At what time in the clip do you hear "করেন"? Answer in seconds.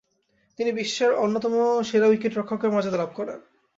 3.13-3.39